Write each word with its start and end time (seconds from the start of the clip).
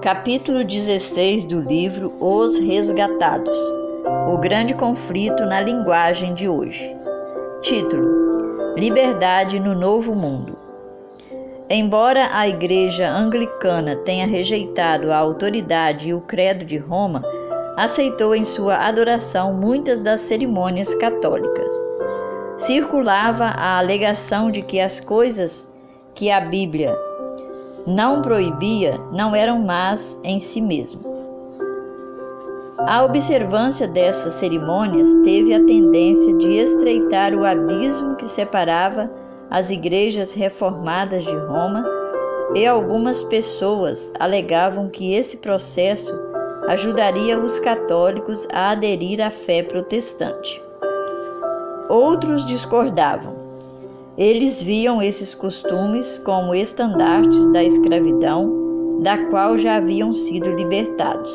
Capítulo 0.00 0.64
16 0.64 1.44
do 1.44 1.60
livro 1.60 2.14
Os 2.18 2.56
Resgatados 2.56 3.58
O 4.26 4.38
Grande 4.38 4.72
Conflito 4.72 5.44
na 5.44 5.60
Linguagem 5.60 6.32
de 6.32 6.48
Hoje. 6.48 6.96
Título: 7.60 8.74
Liberdade 8.74 9.60
no 9.60 9.74
Novo 9.74 10.14
Mundo. 10.14 10.56
Embora 11.68 12.30
a 12.32 12.48
Igreja 12.48 13.10
Anglicana 13.10 13.96
tenha 13.96 14.26
rejeitado 14.26 15.12
a 15.12 15.18
autoridade 15.18 16.08
e 16.08 16.14
o 16.14 16.22
credo 16.22 16.64
de 16.64 16.78
Roma, 16.78 17.22
aceitou 17.76 18.34
em 18.34 18.44
sua 18.44 18.76
adoração 18.76 19.52
muitas 19.52 20.00
das 20.00 20.20
cerimônias 20.20 20.94
católicas. 20.94 21.68
Circulava 22.56 23.44
a 23.44 23.78
alegação 23.78 24.50
de 24.50 24.62
que 24.62 24.80
as 24.80 25.00
coisas 25.00 25.70
que 26.14 26.30
a 26.30 26.40
Bíblia 26.40 26.96
não 27.88 28.20
proibia 28.20 29.00
não 29.10 29.34
eram 29.34 29.60
más 29.60 30.20
em 30.22 30.38
si 30.38 30.60
mesmo. 30.60 31.00
A 32.78 33.02
observância 33.02 33.88
dessas 33.88 34.34
cerimônias 34.34 35.08
teve 35.24 35.54
a 35.54 35.64
tendência 35.64 36.34
de 36.34 36.48
estreitar 36.48 37.34
o 37.34 37.44
abismo 37.44 38.14
que 38.16 38.26
separava 38.26 39.10
as 39.50 39.70
igrejas 39.70 40.34
reformadas 40.34 41.24
de 41.24 41.34
Roma, 41.34 41.84
e 42.54 42.66
algumas 42.66 43.22
pessoas 43.24 44.12
alegavam 44.18 44.88
que 44.88 45.14
esse 45.14 45.38
processo 45.38 46.10
ajudaria 46.68 47.38
os 47.38 47.58
católicos 47.58 48.46
a 48.52 48.70
aderir 48.70 49.20
à 49.20 49.30
fé 49.30 49.62
protestante. 49.62 50.62
Outros 51.88 52.44
discordavam 52.44 53.37
eles 54.18 54.60
viam 54.60 55.00
esses 55.00 55.32
costumes 55.32 56.18
como 56.24 56.52
estandartes 56.52 57.52
da 57.52 57.62
escravidão, 57.62 58.98
da 59.00 59.26
qual 59.26 59.56
já 59.56 59.76
haviam 59.76 60.12
sido 60.12 60.50
libertados. 60.50 61.30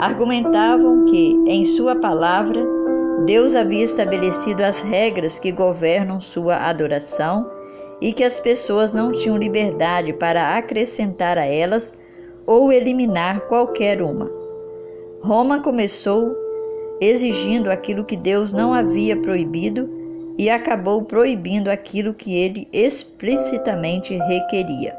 Argumentavam 0.00 1.04
que, 1.04 1.40
em 1.46 1.64
Sua 1.64 1.94
palavra, 1.94 2.66
Deus 3.24 3.54
havia 3.54 3.84
estabelecido 3.84 4.62
as 4.62 4.80
regras 4.80 5.38
que 5.38 5.52
governam 5.52 6.20
sua 6.20 6.56
adoração 6.56 7.48
e 8.00 8.12
que 8.12 8.24
as 8.24 8.40
pessoas 8.40 8.92
não 8.92 9.12
tinham 9.12 9.36
liberdade 9.36 10.12
para 10.12 10.56
acrescentar 10.56 11.38
a 11.38 11.44
elas 11.44 11.96
ou 12.44 12.72
eliminar 12.72 13.42
qualquer 13.42 14.02
uma. 14.02 14.28
Roma 15.20 15.60
começou 15.60 16.34
exigindo 17.00 17.70
aquilo 17.70 18.04
que 18.04 18.16
Deus 18.16 18.52
não 18.52 18.74
havia 18.74 19.16
proibido 19.16 19.97
e 20.38 20.48
acabou 20.48 21.02
proibindo 21.02 21.68
aquilo 21.68 22.14
que 22.14 22.32
ele 22.32 22.68
explicitamente 22.72 24.14
requeria. 24.14 24.96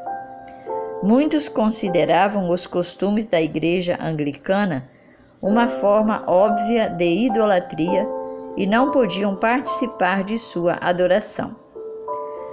Muitos 1.02 1.48
consideravam 1.48 2.50
os 2.50 2.66
costumes 2.66 3.26
da 3.26 3.40
Igreja 3.40 3.98
Anglicana 3.98 4.86
uma 5.42 5.66
forma 5.66 6.22
óbvia 6.26 6.90
de 6.90 7.26
idolatria 7.26 8.06
e 8.54 8.66
não 8.66 8.90
podiam 8.90 9.34
participar 9.34 10.22
de 10.22 10.38
sua 10.38 10.74
adoração. 10.78 11.56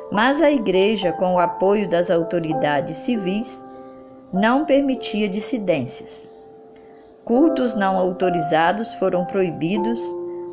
Mas 0.10 0.42
a 0.42 0.50
Igreja, 0.50 1.12
com 1.12 1.34
o 1.34 1.40
apoio 1.40 1.90
das 1.90 2.10
autoridades 2.10 2.96
civis, 2.96 3.62
não 4.32 4.64
permitia 4.64 5.28
dissidências. 5.28 6.32
Cultos 7.26 7.76
não 7.76 7.98
autorizados 7.98 8.94
foram 8.94 9.26
proibidos 9.26 10.00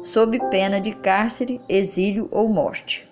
sob 0.05 0.39
pena 0.51 0.81
de 0.81 0.93
cárcere, 0.93 1.61
exílio 1.69 2.29
ou 2.31 2.49
morte. 2.49 3.09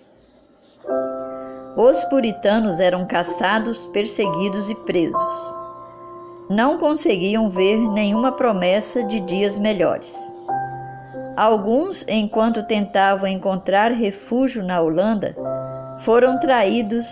Os 1.75 2.03
puritanos 2.03 2.79
eram 2.79 3.05
caçados, 3.05 3.87
perseguidos 3.87 4.69
e 4.69 4.75
presos. 4.75 5.55
Não 6.47 6.77
conseguiam 6.77 7.49
ver 7.49 7.77
nenhuma 7.77 8.31
promessa 8.31 9.03
de 9.03 9.19
dias 9.19 9.57
melhores. 9.57 10.15
Alguns, 11.35 12.07
enquanto 12.07 12.61
tentavam 12.67 13.27
encontrar 13.27 13.91
refúgio 13.91 14.63
na 14.63 14.79
Holanda, 14.79 15.35
foram 16.01 16.39
traídos 16.39 17.11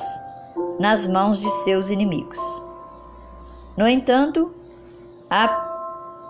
nas 0.80 1.08
mãos 1.08 1.40
de 1.40 1.50
seus 1.64 1.90
inimigos. 1.90 2.38
No 3.76 3.88
entanto, 3.88 4.54
a 5.28 5.71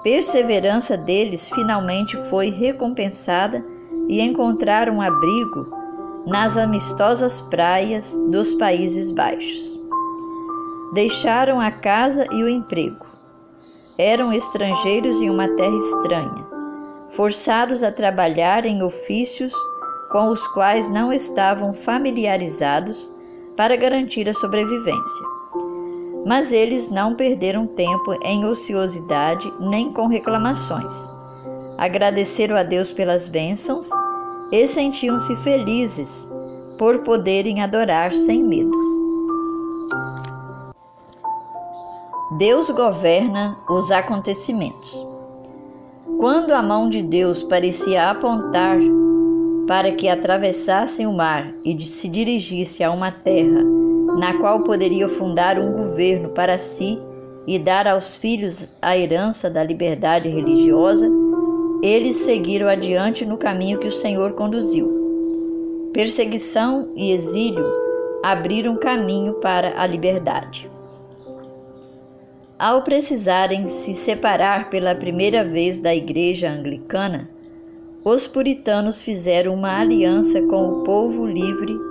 perseverança 0.03 0.97
deles 0.97 1.50
finalmente 1.50 2.17
foi 2.29 2.50
recompensada 2.50 3.63
e 4.07 4.22
encontraram 4.22 5.01
abrigo 5.01 5.67
nas 6.25 6.57
amistosas 6.57 7.41
praias 7.41 8.17
dos 8.29 8.53
Países 8.56 9.11
Baixos. 9.11 9.79
Deixaram 10.94 11.59
a 11.59 11.72
casa 11.72 12.25
e 12.31 12.44
o 12.44 12.50
emprego. 12.50 13.06
Eram 13.97 14.34
estrangeiros 14.34 15.22
em 15.22 15.29
uma 15.29 15.47
terra 15.47 15.78
estranha, 15.78 16.45
forçados 17.11 17.84
a 17.84 17.91
trabalhar 17.91 18.66
em 18.66 18.81
ofícios 18.84 19.53
com 20.11 20.28
os 20.28 20.45
quais 20.47 20.90
não 20.90 21.13
estavam 21.13 21.73
familiarizados 21.73 23.11
para 23.56 23.75
garantir 23.75 24.28
a 24.29 24.34
sobrevivência. 24.34 25.41
Mas 26.26 26.52
eles 26.52 26.90
não 26.90 27.16
perderam 27.16 27.66
tempo 27.66 28.14
em 28.24 28.46
ociosidade 28.46 29.52
nem 29.59 29.92
com 29.92 30.08
reclamações. 30.08 30.94
Agradeceram 31.78 32.56
a 32.56 32.64
Deus 32.64 32.92
pelas 32.92 33.28
bênçãos 33.28 33.90
e 34.52 34.68
sentiam-se 34.68 35.36
felizes 35.38 36.28
por 36.78 37.00
poderem 37.00 37.62
adorar 37.62 38.12
sem 38.12 38.44
medo. 38.44 38.72
Deus 42.38 42.70
governa 42.70 43.58
os 43.70 43.92
acontecimentos. 43.92 45.06
Quando 46.20 46.52
a 46.52 46.62
mão 46.62 46.88
de 46.88 47.02
Deus 47.02 47.42
parecia 47.44 48.09
apontar 48.09 48.78
para 49.68 49.92
que 49.92 50.08
atravessassem 50.08 51.08
o 51.08 51.14
mar 51.14 51.52
e 51.66 51.80
se 51.80 52.08
dirigisse 52.08 52.84
a 52.84 52.92
uma 52.92 53.12
terra 53.12 53.64
na 54.17 54.38
qual 54.38 54.61
poderia 54.61 55.07
fundar 55.07 55.59
um 55.59 55.72
governo 55.72 56.29
para 56.29 56.57
si 56.57 57.01
e 57.47 57.57
dar 57.57 57.88
aos 57.88 58.17
filhos 58.17 58.67
a 58.81 58.97
herança 58.97 59.49
da 59.49 59.63
liberdade 59.63 60.29
religiosa, 60.29 61.09
eles 61.83 62.17
seguiram 62.17 62.67
adiante 62.67 63.25
no 63.25 63.38
caminho 63.38 63.79
que 63.79 63.88
o 63.88 63.91
Senhor 63.91 64.33
conduziu. 64.33 65.89
Perseguição 65.94 66.91
e 66.95 67.11
exílio 67.11 67.66
abriram 68.23 68.77
caminho 68.77 69.33
para 69.35 69.81
a 69.81 69.85
liberdade. 69.88 70.69
Ao 72.57 72.83
precisarem 72.83 73.66
se 73.66 73.93
separar 73.93 74.69
pela 74.69 74.93
primeira 74.93 75.43
vez 75.43 75.79
da 75.79 75.95
Igreja 75.95 76.49
Anglicana, 76.51 77.28
os 78.03 78.28
puritanos 78.28 79.01
fizeram 79.01 79.53
uma 79.55 79.79
aliança 79.79 80.41
com 80.43 80.67
o 80.67 80.83
povo 80.83 81.25
livre 81.25 81.91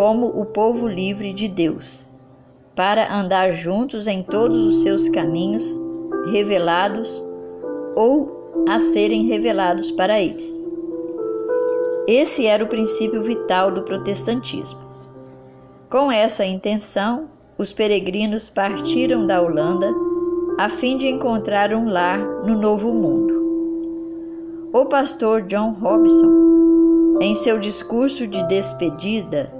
como 0.00 0.28
o 0.28 0.46
povo 0.46 0.88
livre 0.88 1.34
de 1.34 1.46
Deus, 1.46 2.06
para 2.74 3.14
andar 3.14 3.52
juntos 3.52 4.06
em 4.06 4.22
todos 4.22 4.64
os 4.64 4.82
seus 4.82 5.10
caminhos, 5.10 5.78
revelados 6.32 7.22
ou 7.94 8.64
a 8.66 8.78
serem 8.78 9.26
revelados 9.26 9.90
para 9.90 10.18
eles. 10.18 10.66
Esse 12.08 12.46
era 12.46 12.64
o 12.64 12.66
princípio 12.66 13.22
vital 13.22 13.70
do 13.70 13.82
protestantismo. 13.82 14.80
Com 15.90 16.10
essa 16.10 16.46
intenção, 16.46 17.28
os 17.58 17.70
peregrinos 17.70 18.48
partiram 18.48 19.26
da 19.26 19.42
Holanda 19.42 19.92
a 20.56 20.70
fim 20.70 20.96
de 20.96 21.08
encontrar 21.08 21.74
um 21.74 21.90
lar 21.90 22.18
no 22.46 22.58
Novo 22.58 22.90
Mundo. 22.90 23.34
O 24.72 24.86
pastor 24.86 25.42
John 25.42 25.72
Robson, 25.72 27.18
em 27.20 27.34
seu 27.34 27.58
discurso 27.58 28.26
de 28.26 28.42
despedida, 28.48 29.59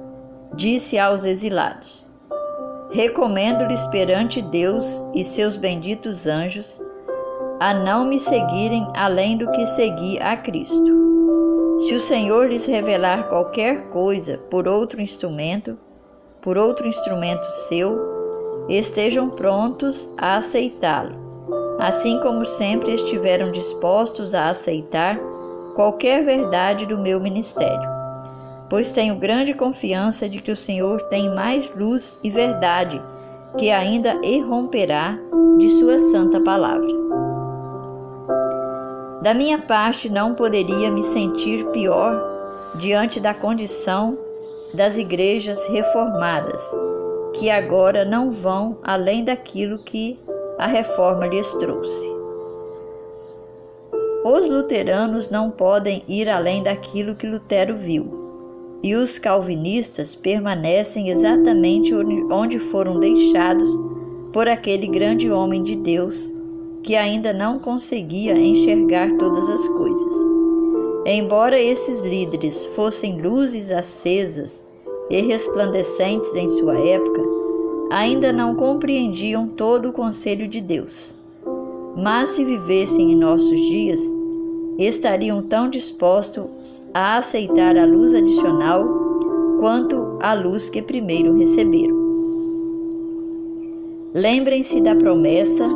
disse 0.54 0.98
aos 0.98 1.24
exilados: 1.24 2.04
Recomendo-lhes 2.90 3.86
perante 3.88 4.42
Deus 4.42 5.04
e 5.14 5.24
seus 5.24 5.56
benditos 5.56 6.26
anjos 6.26 6.80
a 7.60 7.74
não 7.74 8.06
me 8.06 8.18
seguirem 8.18 8.88
além 8.96 9.36
do 9.36 9.50
que 9.52 9.66
segui 9.66 10.18
a 10.18 10.36
Cristo. 10.36 11.78
Se 11.80 11.94
o 11.94 12.00
Senhor 12.00 12.48
lhes 12.48 12.66
revelar 12.66 13.28
qualquer 13.28 13.88
coisa 13.90 14.38
por 14.50 14.66
outro 14.66 15.00
instrumento, 15.00 15.78
por 16.40 16.56
outro 16.56 16.88
instrumento 16.88 17.44
seu, 17.68 17.98
estejam 18.68 19.28
prontos 19.28 20.10
a 20.16 20.36
aceitá-lo, 20.36 21.76
assim 21.78 22.18
como 22.20 22.44
sempre 22.46 22.94
estiveram 22.94 23.52
dispostos 23.52 24.34
a 24.34 24.48
aceitar 24.48 25.18
qualquer 25.74 26.24
verdade 26.24 26.86
do 26.86 26.96
meu 26.96 27.20
ministério 27.20 27.99
pois 28.70 28.92
tenho 28.92 29.16
grande 29.16 29.52
confiança 29.52 30.28
de 30.28 30.40
que 30.40 30.52
o 30.52 30.56
Senhor 30.56 31.02
tem 31.08 31.28
mais 31.34 31.70
luz 31.74 32.18
e 32.22 32.30
verdade 32.30 33.02
que 33.58 33.70
ainda 33.70 34.18
irromperá 34.22 35.18
de 35.58 35.68
Sua 35.68 35.98
santa 36.12 36.40
palavra. 36.40 36.88
Da 39.22 39.34
minha 39.34 39.58
parte, 39.58 40.08
não 40.08 40.34
poderia 40.34 40.90
me 40.90 41.02
sentir 41.02 41.66
pior 41.72 42.18
diante 42.76 43.20
da 43.20 43.34
condição 43.34 44.16
das 44.72 44.96
igrejas 44.96 45.66
reformadas, 45.66 46.62
que 47.34 47.50
agora 47.50 48.04
não 48.04 48.30
vão 48.30 48.78
além 48.82 49.24
daquilo 49.24 49.80
que 49.80 50.18
a 50.58 50.66
reforma 50.66 51.26
lhes 51.26 51.52
trouxe. 51.54 52.08
Os 54.24 54.48
luteranos 54.48 55.28
não 55.28 55.50
podem 55.50 56.04
ir 56.06 56.28
além 56.28 56.62
daquilo 56.62 57.14
que 57.14 57.26
Lutero 57.26 57.76
viu, 57.76 58.29
e 58.82 58.94
os 58.94 59.18
calvinistas 59.18 60.14
permanecem 60.14 61.10
exatamente 61.10 61.94
onde 61.94 62.58
foram 62.58 62.98
deixados 62.98 63.68
por 64.32 64.48
aquele 64.48 64.86
grande 64.86 65.30
homem 65.30 65.62
de 65.62 65.76
Deus 65.76 66.32
que 66.82 66.96
ainda 66.96 67.32
não 67.32 67.58
conseguia 67.58 68.38
enxergar 68.38 69.16
todas 69.18 69.50
as 69.50 69.68
coisas. 69.68 70.14
Embora 71.04 71.60
esses 71.60 72.02
líderes 72.02 72.64
fossem 72.74 73.20
luzes 73.20 73.70
acesas 73.70 74.64
e 75.10 75.20
resplandecentes 75.20 76.34
em 76.34 76.48
sua 76.48 76.78
época, 76.78 77.22
ainda 77.90 78.32
não 78.32 78.54
compreendiam 78.54 79.48
todo 79.48 79.90
o 79.90 79.92
conselho 79.92 80.46
de 80.46 80.60
Deus. 80.60 81.14
Mas 81.96 82.30
se 82.30 82.44
vivessem 82.44 83.12
em 83.12 83.16
nossos 83.16 83.60
dias, 83.60 84.00
estariam 84.86 85.42
tão 85.42 85.68
dispostos 85.68 86.80
a 86.94 87.18
aceitar 87.18 87.76
a 87.76 87.84
luz 87.84 88.14
adicional 88.14 88.84
quanto 89.60 90.18
a 90.20 90.32
luz 90.32 90.70
que 90.70 90.80
primeiro 90.80 91.36
receberam. 91.36 92.00
Lembrem-se 94.14 94.80
da 94.80 94.94
promessa 94.96 95.68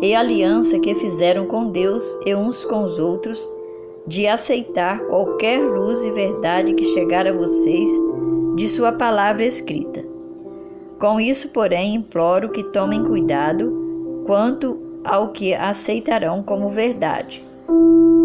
e 0.00 0.14
aliança 0.14 0.78
que 0.78 0.94
fizeram 0.94 1.46
com 1.46 1.68
Deus 1.70 2.02
e 2.24 2.34
uns 2.34 2.64
com 2.64 2.82
os 2.82 2.98
outros 2.98 3.52
de 4.06 4.26
aceitar 4.26 5.00
qualquer 5.00 5.58
luz 5.60 6.04
e 6.04 6.10
verdade 6.10 6.74
que 6.74 6.84
chegar 6.84 7.26
a 7.26 7.32
vocês 7.32 7.90
de 8.54 8.68
Sua 8.68 8.92
palavra 8.92 9.44
escrita. 9.44 10.04
Com 10.98 11.18
isso, 11.18 11.48
porém, 11.48 11.96
imploro 11.96 12.50
que 12.50 12.62
tomem 12.62 13.04
cuidado 13.04 14.22
quanto 14.26 14.78
ao 15.04 15.28
que 15.32 15.54
aceitarão 15.54 16.42
como 16.42 16.70
verdade, 16.70 17.42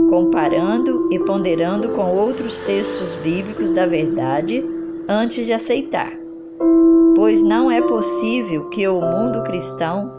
comparando 0.10 1.08
e 1.12 1.20
ponderando 1.20 1.90
com 1.90 2.16
outros 2.16 2.60
textos 2.60 3.16
bíblicos 3.16 3.72
da 3.72 3.86
verdade 3.86 4.64
antes 5.08 5.46
de 5.46 5.54
aceitar. 5.54 6.12
Pois 7.16 7.44
não 7.44 7.70
é 7.70 7.82
possível 7.82 8.70
que 8.70 8.88
o 8.88 9.00
mundo 9.00 9.44
cristão 9.44 10.12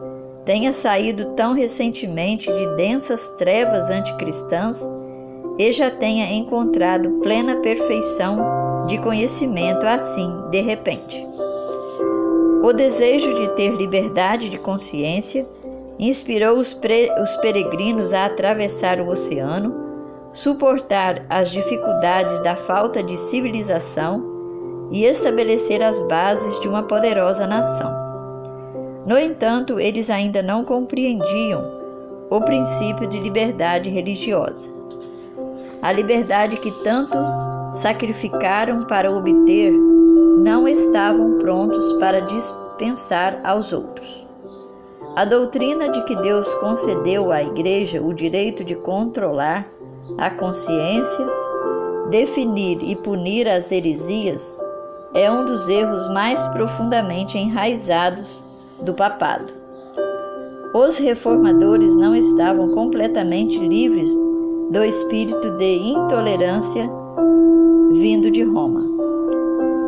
tenha 0.45 0.73
saído 0.73 1.27
tão 1.37 1.55
recentemente 1.55 2.51
de 2.51 2.77
densas 2.77 3.29
trevas 3.39 3.91
anticristãs 3.91 4.81
e 5.59 5.73
já 5.73 5.91
tenha 5.91 6.33
encontrado 6.33 7.21
plena 7.23 7.57
perfeição 7.57 8.87
de 8.87 8.99
conhecimento 8.99 9.87
assim, 9.87 10.33
de 10.51 10.61
repente. 10.61 11.25
O 12.63 12.73
desejo 12.73 13.35
de 13.35 13.49
ter 13.55 13.75
liberdade 13.75 14.49
de 14.49 14.59
consciência 14.59 15.47
inspirou 16.09 16.57
os, 16.57 16.73
os 16.73 17.37
peregrinos 17.37 18.13
a 18.13 18.25
atravessar 18.25 19.01
o 19.01 19.09
oceano, 19.09 19.75
suportar 20.33 21.27
as 21.29 21.51
dificuldades 21.51 22.41
da 22.41 22.57
falta 22.57 23.03
de 23.03 23.17
civilização 23.17 24.25
e 24.91 25.05
estabelecer 25.05 25.83
as 25.83 26.01
bases 26.09 26.59
de 26.61 26.69
uma 26.69 26.85
poderosa 26.85 27.47
nação. 27.47 27.93
No 29.07 29.19
entanto, 29.19 29.79
eles 29.79 30.09
ainda 30.09 30.43
não 30.43 30.65
compreendiam 30.65 31.81
o 32.31 32.41
princípio 32.41 33.07
de 33.07 33.19
liberdade 33.19 33.91
religiosa. 33.91 34.71
A 35.83 35.93
liberdade 35.93 36.57
que 36.57 36.71
tanto 36.83 37.17
sacrificaram 37.73 38.83
para 38.83 39.11
obter, 39.11 39.73
não 40.43 40.67
estavam 40.67 41.39
prontos 41.39 41.93
para 41.95 42.21
dispensar 42.21 43.41
aos 43.45 43.73
outros. 43.73 44.20
A 45.17 45.25
doutrina 45.25 45.89
de 45.89 46.03
que 46.05 46.15
Deus 46.17 46.55
concedeu 46.55 47.33
à 47.33 47.43
Igreja 47.43 48.01
o 48.01 48.15
direito 48.15 48.63
de 48.63 48.77
controlar 48.77 49.69
a 50.17 50.31
consciência, 50.31 51.27
definir 52.11 52.79
e 52.83 52.95
punir 52.95 53.49
as 53.49 53.73
heresias 53.73 54.59
é 55.13 55.31
um 55.31 55.45
dos 55.45 55.69
erros 55.69 56.09
mais 56.09 56.47
profundamente 56.49 57.37
enraizados 57.37 58.45
do 58.83 58.95
papado. 58.95 59.53
Os 60.73 60.97
reformadores 60.99 61.97
não 61.97 62.15
estavam 62.15 62.69
completamente 62.69 63.59
livres 63.59 64.09
do 64.71 64.85
espírito 64.85 65.51
de 65.59 65.77
intolerância 65.77 66.89
vindo 67.93 68.31
de 68.31 68.45
Roma. 68.45 68.90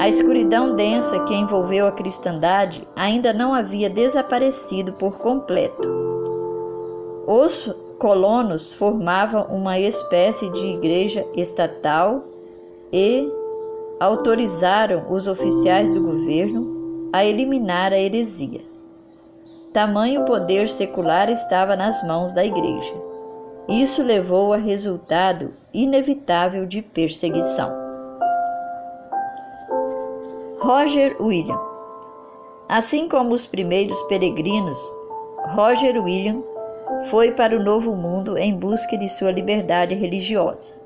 A 0.03 0.09
escuridão 0.09 0.75
densa 0.75 1.21
que 1.21 1.33
envolveu 1.33 1.87
a 1.87 1.93
cristandade 1.93 2.85
ainda 2.97 3.33
não 3.33 3.55
havia 3.55 3.89
desaparecido 3.89 4.95
por 4.95 5.17
completo. 5.17 5.89
Os 7.25 7.73
colonos 8.01 8.73
formavam 8.73 9.45
uma 9.45 9.79
espécie 9.79 10.51
de 10.51 10.67
igreja 10.67 11.25
estatal 11.37 12.25
e 12.93 13.31
autorizaram 14.01 15.07
os 15.09 15.29
oficiais 15.29 15.89
do 15.89 16.03
governo 16.03 17.09
a 17.13 17.25
eliminar 17.25 17.93
a 17.93 17.99
heresia. 18.01 18.63
Tamanho 19.73 20.25
poder 20.25 20.69
secular 20.69 21.31
estava 21.31 21.77
nas 21.77 22.03
mãos 22.03 22.33
da 22.33 22.45
igreja. 22.45 22.93
Isso 23.69 24.03
levou 24.03 24.53
a 24.53 24.57
resultado 24.57 25.55
inevitável 25.73 26.67
de 26.67 26.83
perseguição. 26.83 27.82
Roger 30.63 31.17
William. 31.21 31.59
Assim 32.69 33.09
como 33.09 33.35
os 33.35 33.45
primeiros 33.45 34.01
peregrinos, 34.03 34.79
Roger 35.49 36.01
William 36.01 36.41
foi 37.07 37.33
para 37.33 37.57
o 37.57 37.61
Novo 37.61 37.97
Mundo 37.97 38.39
em 38.39 38.55
busca 38.55 38.97
de 38.97 39.09
sua 39.09 39.33
liberdade 39.33 39.97
religiosa. 39.97 40.81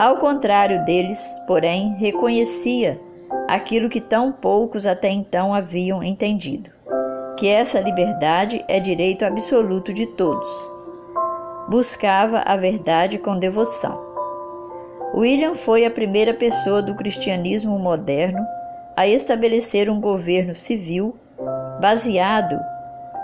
Ao 0.00 0.16
contrário 0.16 0.82
deles, 0.86 1.38
porém, 1.46 1.94
reconhecia 1.96 2.98
aquilo 3.46 3.90
que 3.90 4.00
tão 4.00 4.32
poucos 4.32 4.86
até 4.86 5.10
então 5.10 5.52
haviam 5.52 6.02
entendido: 6.02 6.70
que 7.36 7.46
essa 7.46 7.80
liberdade 7.80 8.64
é 8.66 8.80
direito 8.80 9.26
absoluto 9.26 9.92
de 9.92 10.06
todos. 10.06 10.48
Buscava 11.68 12.38
a 12.46 12.56
verdade 12.56 13.18
com 13.18 13.38
devoção. 13.38 14.13
William 15.16 15.54
foi 15.54 15.84
a 15.84 15.90
primeira 15.90 16.34
pessoa 16.34 16.82
do 16.82 16.96
cristianismo 16.96 17.78
moderno 17.78 18.44
a 18.96 19.06
estabelecer 19.06 19.88
um 19.88 20.00
governo 20.00 20.56
civil 20.56 21.14
baseado 21.80 22.58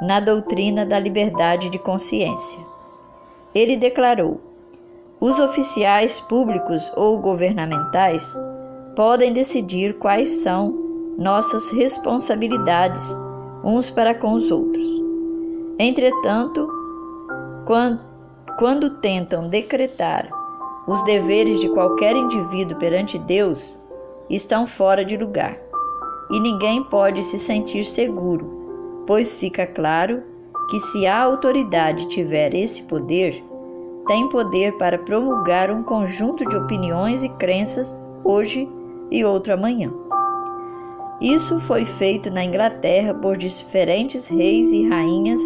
na 0.01 0.21
doutrina 0.21 0.87
da 0.87 1.01
liberdade 1.01 1.69
de 1.69 1.81
consciência. 1.81 2.61
Ele 3.53 3.77
declarou: 3.77 4.41
os 5.21 5.41
oficiais 5.41 6.21
públicos 6.21 6.93
ou 6.95 7.19
governamentais 7.19 8.25
podem 8.95 9.33
decidir 9.33 9.99
quais 9.99 10.29
são 10.43 10.73
nossas 11.19 11.73
responsabilidades 11.73 13.03
uns 13.65 13.91
para 13.91 14.15
com 14.15 14.33
os 14.35 14.53
outros. 14.53 14.85
Entretanto, 15.77 16.69
quando, 17.67 18.01
quando 18.57 19.01
tentam 19.01 19.49
decretar 19.49 20.40
os 20.91 21.03
deveres 21.05 21.61
de 21.61 21.69
qualquer 21.69 22.17
indivíduo 22.17 22.77
perante 22.77 23.17
Deus 23.17 23.79
estão 24.29 24.67
fora 24.67 25.05
de 25.05 25.17
lugar 25.17 25.57
e 26.33 26.41
ninguém 26.41 26.83
pode 26.83 27.23
se 27.23 27.39
sentir 27.39 27.85
seguro, 27.85 29.05
pois 29.07 29.37
fica 29.37 29.69
claro 29.69 30.21
que 30.69 30.81
se 30.81 31.07
a 31.07 31.23
autoridade 31.23 32.09
tiver 32.09 32.53
esse 32.55 32.83
poder, 32.83 33.41
tem 34.09 34.29
poder 34.31 34.77
para 34.79 34.99
promulgar 34.99 35.71
um 35.71 35.85
conjunto 35.85 36.45
de 36.49 36.57
opiniões 36.57 37.23
e 37.23 37.29
crenças 37.29 38.03
hoje 38.25 38.69
e 39.13 39.25
outro 39.25 39.55
amanhã. 39.55 39.93
Isso 41.21 41.61
foi 41.61 41.85
feito 41.85 42.33
na 42.33 42.43
Inglaterra 42.43 43.15
por 43.15 43.37
diferentes 43.37 44.27
reis 44.27 44.73
e 44.73 44.89
rainhas 44.89 45.41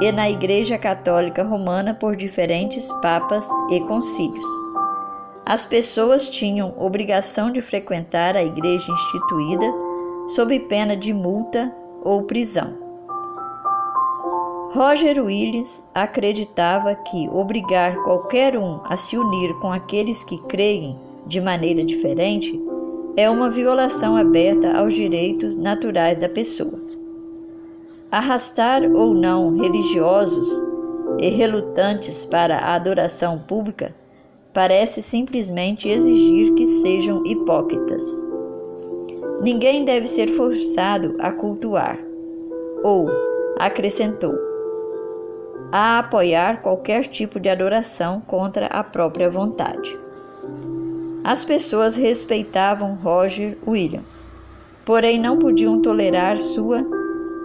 e 0.00 0.10
na 0.10 0.30
Igreja 0.30 0.78
Católica 0.78 1.42
Romana 1.42 1.94
por 1.94 2.16
diferentes 2.16 2.90
papas 3.00 3.46
e 3.70 3.80
concílios. 3.80 4.46
As 5.44 5.66
pessoas 5.66 6.28
tinham 6.28 6.74
obrigação 6.78 7.50
de 7.50 7.60
frequentar 7.60 8.36
a 8.36 8.44
igreja 8.44 8.90
instituída 8.90 9.66
sob 10.28 10.58
pena 10.60 10.96
de 10.96 11.12
multa 11.12 11.74
ou 12.02 12.22
prisão. 12.22 12.78
Roger 14.72 15.22
Willis 15.22 15.82
acreditava 15.94 16.94
que 16.94 17.28
obrigar 17.28 17.94
qualquer 18.04 18.56
um 18.56 18.80
a 18.84 18.96
se 18.96 19.18
unir 19.18 19.52
com 19.60 19.70
aqueles 19.70 20.24
que 20.24 20.38
creem 20.44 20.98
de 21.26 21.40
maneira 21.40 21.84
diferente 21.84 22.58
é 23.16 23.28
uma 23.28 23.50
violação 23.50 24.16
aberta 24.16 24.72
aos 24.78 24.94
direitos 24.94 25.56
naturais 25.56 26.16
da 26.16 26.28
pessoa. 26.28 27.01
Arrastar 28.12 28.82
ou 28.84 29.14
não 29.14 29.56
religiosos 29.56 30.46
e 31.18 31.30
relutantes 31.30 32.26
para 32.26 32.58
a 32.58 32.74
adoração 32.74 33.38
pública 33.38 33.94
parece 34.52 35.00
simplesmente 35.00 35.88
exigir 35.88 36.52
que 36.52 36.66
sejam 36.66 37.24
hipócritas. 37.24 38.04
Ninguém 39.40 39.86
deve 39.86 40.06
ser 40.06 40.28
forçado 40.28 41.16
a 41.20 41.32
cultuar, 41.32 41.98
ou, 42.84 43.10
acrescentou, 43.58 44.34
a 45.72 46.00
apoiar 46.00 46.60
qualquer 46.60 47.06
tipo 47.06 47.40
de 47.40 47.48
adoração 47.48 48.20
contra 48.20 48.66
a 48.66 48.84
própria 48.84 49.30
vontade. 49.30 49.98
As 51.24 51.46
pessoas 51.46 51.96
respeitavam 51.96 52.94
Roger 52.94 53.56
William, 53.66 54.02
porém 54.84 55.18
não 55.18 55.38
podiam 55.38 55.80
tolerar 55.80 56.36
sua 56.36 56.84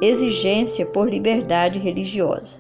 exigência 0.02 0.86
por 0.86 1.10
liberdade 1.10 1.80
religiosa. 1.80 2.58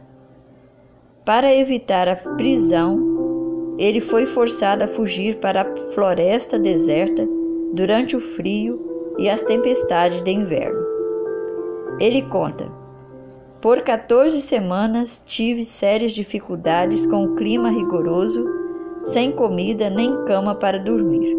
Para 1.24 1.53
evitar 1.53 2.08
a 2.08 2.15
prisão, 2.15 3.75
ele 3.77 4.01
foi 4.01 4.25
forçado 4.25 4.84
a 4.84 4.88
fugir 4.88 5.38
para 5.39 5.62
a 5.62 5.77
floresta 5.94 6.58
deserta 6.58 7.27
durante 7.74 8.15
o 8.15 8.20
frio 8.20 9.13
e 9.20 9.29
as 9.29 9.44
tempestades 9.44 10.22
de 10.22 10.32
inverno. 10.32 10.79
Ele 12.00 12.22
conta: 12.24 12.72
Por 13.62 13.82
14 13.82 14.39
semanas 14.41 15.22
tive 15.25 15.63
sérias 15.63 16.13
dificuldades 16.13 17.06
com 17.06 17.24
o 17.25 17.36
clima 17.36 17.70
rigoroso, 17.70 18.48
sem 19.03 19.32
comida 19.32 19.89
nem 19.89 20.25
cama 20.25 20.56
para 20.56 20.79
dormir. 20.79 21.36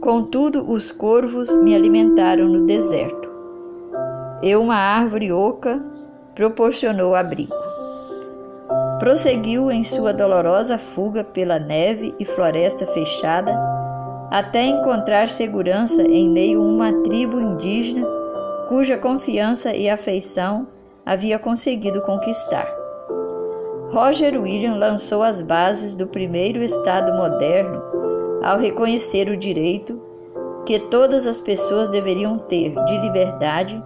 Contudo, 0.00 0.70
os 0.70 0.90
corvos 0.90 1.54
me 1.58 1.74
alimentaram 1.74 2.48
no 2.48 2.64
deserto. 2.64 3.19
E 4.42 4.56
uma 4.56 4.76
árvore 4.76 5.32
oca 5.32 5.82
proporcionou 6.34 7.14
abrigo. 7.14 7.54
Prosseguiu 8.98 9.70
em 9.70 9.82
sua 9.82 10.12
dolorosa 10.12 10.78
fuga 10.78 11.22
pela 11.24 11.58
neve 11.58 12.14
e 12.18 12.24
floresta 12.24 12.86
fechada 12.86 13.58
até 14.30 14.62
encontrar 14.62 15.28
segurança 15.28 16.02
em 16.02 16.28
meio 16.28 16.62
a 16.62 16.64
uma 16.64 16.92
tribo 17.02 17.40
indígena 17.40 18.06
cuja 18.68 18.96
confiança 18.96 19.74
e 19.74 19.90
afeição 19.90 20.68
havia 21.04 21.38
conseguido 21.38 22.00
conquistar. 22.02 22.66
Roger 23.90 24.40
William 24.40 24.76
lançou 24.76 25.22
as 25.22 25.42
bases 25.42 25.96
do 25.96 26.06
primeiro 26.06 26.62
Estado 26.62 27.12
moderno 27.12 27.82
ao 28.42 28.58
reconhecer 28.58 29.28
o 29.28 29.36
direito 29.36 30.00
que 30.64 30.78
todas 30.78 31.26
as 31.26 31.40
pessoas 31.40 31.88
deveriam 31.88 32.38
ter 32.38 32.72
de 32.84 32.98
liberdade 32.98 33.82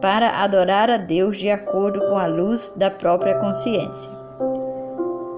para 0.00 0.42
adorar 0.42 0.90
a 0.90 0.96
Deus 0.96 1.36
de 1.36 1.50
acordo 1.50 2.00
com 2.00 2.18
a 2.18 2.26
luz 2.26 2.74
da 2.76 2.90
própria 2.90 3.34
consciência. 3.38 4.10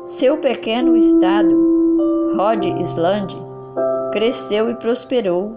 Seu 0.04 0.38
pequeno 0.38 0.96
Estado, 0.96 2.32
Rhode 2.34 2.68
Island, 2.80 3.36
cresceu 4.12 4.70
e 4.70 4.74
prosperou 4.76 5.52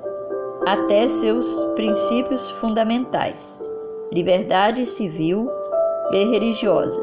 até 0.67 1.07
seus 1.07 1.47
princípios 1.75 2.49
fundamentais, 2.51 3.59
liberdade 4.11 4.85
civil 4.85 5.49
e 6.11 6.25
religiosa, 6.25 7.01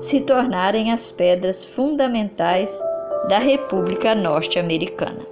se 0.00 0.20
tornarem 0.20 0.92
as 0.92 1.10
pedras 1.10 1.64
fundamentais 1.64 2.78
da 3.28 3.38
República 3.38 4.14
Norte-Americana. 4.14 5.31